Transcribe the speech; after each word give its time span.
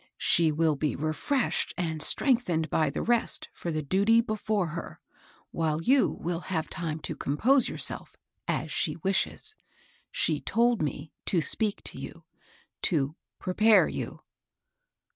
She 0.17 0.51
will 0.51 0.75
be 0.75 0.95
refreshed 0.95 1.75
and 1.77 2.01
strength 2.01 2.47
ened 2.47 2.71
by 2.71 2.89
the 2.89 3.03
rest 3.03 3.49
for 3.53 3.69
the 3.71 3.83
duty 3.83 4.19
before 4.19 4.69
her, 4.69 4.99
while 5.51 5.79
you 5.79 6.07
COUSIN 6.07 6.07
ALGIN*' 6.07 6.17
9 6.23 6.23
will 6.23 6.39
have 6.39 6.69
time 6.71 6.99
to 7.01 7.15
compose 7.15 7.69
yourself, 7.69 8.15
as 8.47 8.71
she 8.71 8.95
wishes. 9.03 9.55
She 10.11 10.39
told 10.41 10.81
me 10.81 11.13
to 11.27 11.39
speak 11.39 11.83
to 11.83 11.99
you,— 11.99 12.23
to 12.89 13.15
prepare 13.37 13.87
you." 13.87 14.21